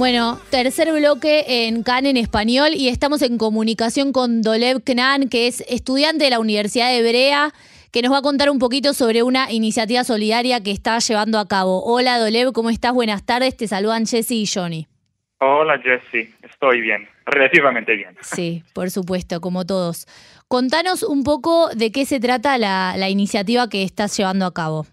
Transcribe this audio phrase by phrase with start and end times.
[0.00, 5.46] Bueno, tercer bloque en CAN en español y estamos en comunicación con Dolev Knan, que
[5.46, 7.52] es estudiante de la Universidad de Hebrea,
[7.92, 11.46] que nos va a contar un poquito sobre una iniciativa solidaria que está llevando a
[11.46, 11.84] cabo.
[11.84, 12.94] Hola Dolev, ¿cómo estás?
[12.94, 14.86] Buenas tardes, te saludan Jesse y Johnny.
[15.38, 18.16] Hola Jesse, estoy bien, relativamente bien.
[18.22, 20.06] Sí, por supuesto, como todos.
[20.48, 24.86] Contanos un poco de qué se trata la, la iniciativa que estás llevando a cabo.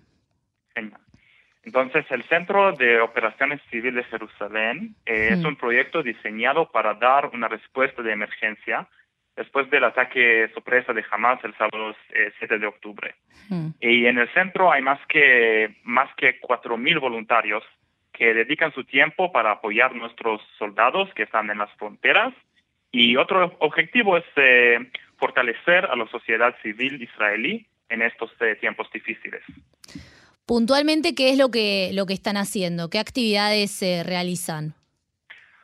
[1.68, 5.48] Entonces, el Centro de Operaciones Civiles de Jerusalén eh, es mm.
[5.48, 8.88] un proyecto diseñado para dar una respuesta de emergencia
[9.36, 11.94] después del ataque sorpresa de Hamas el sábado
[12.40, 13.16] 7 eh, de octubre.
[13.50, 13.68] Mm.
[13.82, 17.66] Y en el centro hay más que, más que 4.000 voluntarios
[18.14, 22.34] que dedican su tiempo para apoyar a nuestros soldados que están en las fronteras.
[22.94, 28.32] Y otro objetivo es eh, fortalecer a la sociedad civil israelí en estos
[28.62, 29.44] tiempos difíciles.
[30.48, 32.90] Puntualmente, ¿qué es lo que, lo que están haciendo?
[32.90, 34.76] ¿Qué actividades se realizan?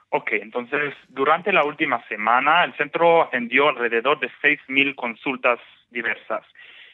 [0.10, 5.58] Ok, entonces, durante la última semana, el centro atendió alrededor de 6.000 consultas
[5.90, 6.44] diversas.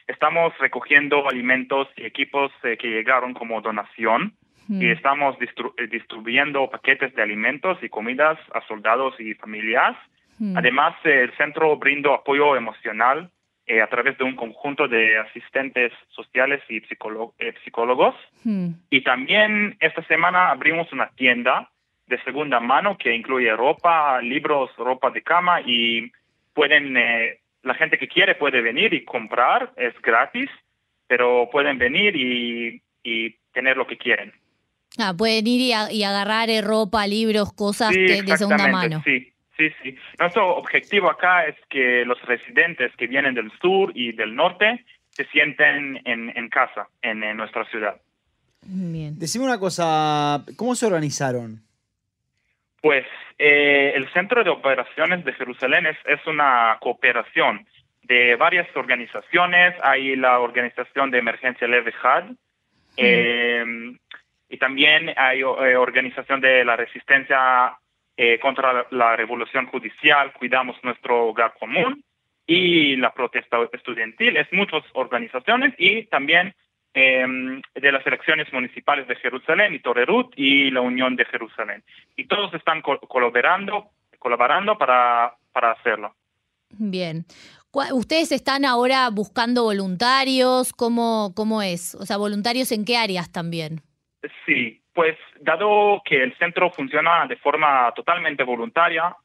[0.06, 4.34] Estamos recogiendo alimentos y equipos eh, que llegaron como donación
[4.68, 4.92] y hmm.
[4.92, 9.96] estamos eh, distribuyendo paquetes de alimentos y comidas a soldados y familias.
[10.38, 10.56] Hmm.
[10.56, 13.32] Además, el centro brindó apoyo emocional
[13.70, 18.16] eh, a través de un conjunto de asistentes sociales y eh, psicólogos.
[18.42, 18.70] Hmm.
[18.90, 21.70] Y también esta semana abrimos una tienda
[22.08, 26.10] de segunda mano que incluye ropa, libros, ropa de cama y
[26.52, 30.50] pueden, eh, la gente que quiere puede venir y comprar, es gratis,
[31.06, 32.82] pero pueden venir y,
[33.52, 34.32] tener lo que quieren.
[34.98, 35.60] Ah, pueden ir
[35.92, 39.00] y, agarrar ropa, libros, cosas de segunda mano.
[39.04, 39.94] Sí, Sí, sí.
[40.18, 45.26] Nuestro objetivo acá es que los residentes que vienen del sur y del norte se
[45.26, 48.00] sienten en, casa, en, nuestra ciudad.
[48.62, 49.18] Bien.
[49.18, 51.60] Decime una cosa, ¿cómo se organizaron?
[52.80, 53.04] Pues
[53.38, 57.66] eh, el Centro de Operaciones de Jerusalén es, una cooperación
[58.04, 59.74] de varias organizaciones.
[59.82, 62.30] Hay la Organización de Emergencia Leve HAD,
[62.96, 63.64] eh,
[64.48, 67.76] y también hay eh, Organización de la Resistencia
[68.22, 72.04] eh, contra la revolución judicial, cuidamos nuestro hogar común
[72.46, 76.54] y la protesta estudiantil, es muchas organizaciones y también
[76.92, 81.82] em, de las elecciones municipales de Jerusalén y Torerut y la Unión de Jerusalén.
[82.14, 83.88] Y todos están colaborando,
[84.18, 86.14] colaborando para, para hacerlo.
[86.68, 87.24] Bien.
[87.72, 90.74] ¿Ustedes están ahora buscando voluntarios?
[90.74, 91.94] ¿Cómo, ¿Cómo es?
[91.94, 93.80] O sea, voluntarios en qué áreas también?
[94.44, 99.16] Sí, pues dado que el centro funciona de forma totalmente voluntaria,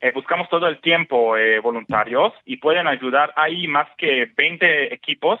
[0.00, 3.32] eh, buscamos todo el tiempo eh, voluntarios y pueden ayudar.
[3.36, 5.38] Hay más que 20 equipos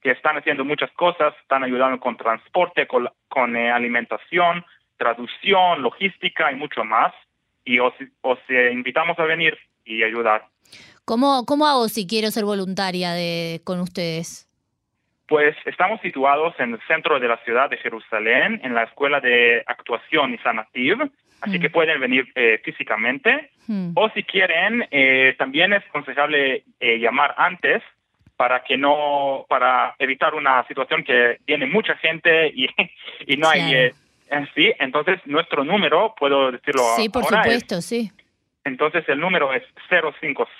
[0.00, 4.64] que están haciendo muchas cosas, están ayudando con transporte, con, eh, alimentación,
[4.96, 7.12] traducción, logística y mucho más.
[7.62, 7.92] Y os,
[8.22, 10.46] os invitamos a venir y ayudar.
[11.04, 14.49] ¿Cómo, ¿Cómo hago si quiero ser voluntaria de, con ustedes?
[15.30, 19.62] Pues estamos situados en el centro de la ciudad de Jerusalén, en la Escuela de
[19.64, 21.08] Actuación y Sanativ,
[21.40, 21.62] así mm.
[21.62, 23.50] que pueden venir eh, físicamente.
[23.68, 23.92] Mm.
[23.94, 27.80] O si quieren, eh, también es aconsejable eh, llamar antes
[28.36, 32.66] para que no, para evitar una situación que tiene mucha gente y,
[33.28, 33.92] y no hay...
[34.56, 38.10] sí, entonces nuestro número, puedo decirlo Sí, por supuesto, sí.
[38.64, 40.50] Entonces el número es 050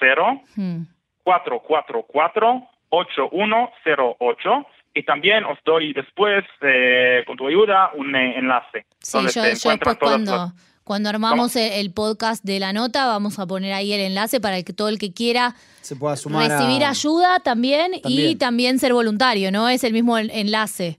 [1.25, 8.87] 444 8108 y también os doy después, eh, con tu ayuda, un eh, enlace.
[8.99, 10.53] Sí, yo, después cuando,
[10.85, 14.73] cuando armamos el, podcast de la nota vamos a poner ahí el enlace para que
[14.73, 19.69] todo el que quiera Se pueda sumar recibir ayuda también, y también ser voluntario, ¿no?
[19.69, 20.99] Es el mismo enlace.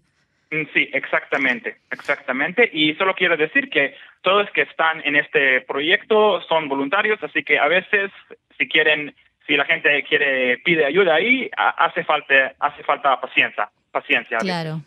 [0.52, 2.70] Mm, sí, exactamente, exactamente.
[2.74, 7.58] Y solo quiero decir que todos que están en este proyecto son voluntarios, así que
[7.58, 8.12] a veces
[8.58, 9.16] si quieren
[9.48, 14.38] si la gente quiere pide ayuda ahí, hace falta hace falta paciencia, paciencia.
[14.40, 14.82] Claro.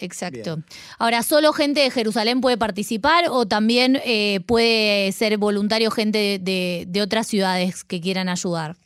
[0.00, 0.58] Exacto.
[0.98, 7.02] Ahora, ¿solo gente de Jerusalén puede participar o también eh, puede ser voluntario gente de,
[7.02, 8.76] otras ciudades que quieran ayudar?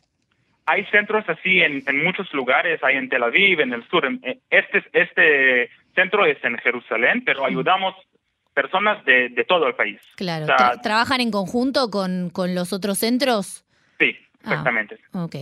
[0.65, 4.03] Hay centros así en, muchos lugares, hay en Tel Aviv, en el sur.
[4.49, 7.45] Este, este centro es en Jerusalén, pero mm.
[7.45, 7.95] ayudamos
[8.53, 9.99] personas de, todo el país.
[10.15, 10.47] Claro.
[10.81, 13.65] ¿Trabajan en conjunto con, con los otros centros?
[14.45, 14.97] Ah, Exactamente.
[15.13, 15.35] ok.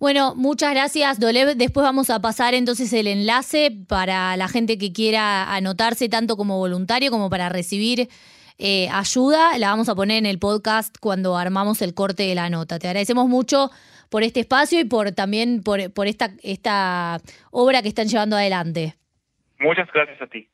[0.00, 1.56] Bueno, muchas gracias, Dolev.
[1.56, 6.58] Después vamos a pasar entonces el enlace para la gente que quiera anotarse tanto como
[6.58, 8.08] voluntario como para recibir
[8.58, 9.58] eh, ayuda.
[9.58, 12.78] La vamos a poner en el podcast cuando armamos el corte de la nota.
[12.78, 13.70] Te agradecemos mucho
[14.08, 17.20] por este espacio y por también por, por esta, esta
[17.50, 18.94] obra que están llevando adelante.
[19.58, 20.48] Muchas gracias a ti.